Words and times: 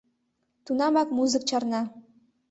Тунамак 0.65 1.09
музык 1.17 1.43
чарна. 1.49 1.81